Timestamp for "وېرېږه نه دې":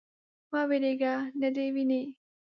0.69-1.65